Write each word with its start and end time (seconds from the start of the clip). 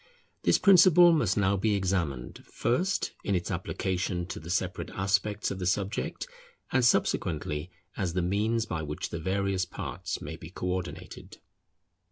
This 0.41 0.57
principle 0.57 1.11
must 1.11 1.37
now 1.37 1.55
be 1.57 1.75
examined 1.75 2.43
first 2.47 3.11
in 3.23 3.35
its 3.35 3.51
application 3.51 4.25
to 4.29 4.39
the 4.39 4.49
separate 4.49 4.89
aspects 4.95 5.51
of 5.51 5.59
the 5.59 5.67
subject, 5.67 6.25
and 6.71 6.83
subsequently 6.83 7.69
as 7.95 8.13
the 8.13 8.23
means 8.23 8.65
by 8.65 8.81
which 8.81 9.09
the 9.11 9.19
various 9.19 9.63
parts 9.63 10.19
may 10.19 10.37
be 10.37 10.49
co 10.49 10.65
ordinated. 10.69 11.37